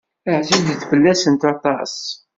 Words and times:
Ɛzizet 0.37 0.81
fell-asent 0.89 1.43
aṭas. 1.51 1.95